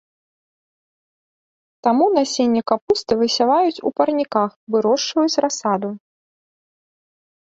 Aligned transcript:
Таму 1.87 2.05
насенне 2.15 2.61
капусты 2.71 3.13
высяваюць 3.21 3.83
у 3.89 3.91
парніках, 4.01 4.49
вырошчваюць 4.77 5.41
расаду. 5.45 5.91